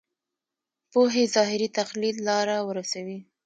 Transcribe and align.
پوهې 0.91 1.23
ظاهري 1.35 1.67
تقلید 1.77 2.15
لاره 2.27 2.57
ورسوي. 2.67 3.19